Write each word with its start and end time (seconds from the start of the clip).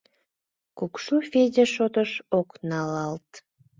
Кукшу 0.77 1.15
Федя 1.29 1.65
шотыш 1.73 2.11
ок 2.39 2.49
налалт. 2.69 3.29